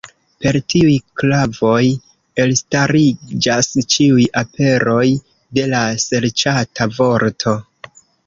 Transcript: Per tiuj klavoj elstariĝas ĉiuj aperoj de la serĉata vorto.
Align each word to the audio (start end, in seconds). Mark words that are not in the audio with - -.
Per 0.43 0.55
tiuj 0.73 0.93
klavoj 1.21 1.83
elstariĝas 2.43 3.69
ĉiuj 3.95 4.25
aperoj 4.43 5.05
de 5.59 5.67
la 5.75 5.83
serĉata 6.07 6.89
vorto. 6.97 7.57